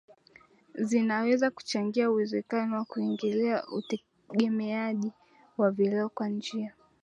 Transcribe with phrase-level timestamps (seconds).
[0.73, 5.11] zinaweza kuchangia uwezekano wa kuingilia utegemeaji
[5.57, 6.73] wa vileo kwa njia